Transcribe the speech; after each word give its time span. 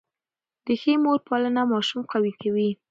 د 0.65 0.67
ښې 0.81 0.93
مور 1.03 1.19
پالنه 1.27 1.63
ماشوم 1.71 2.01
قوي 2.11 2.33
کوي. 2.41 2.69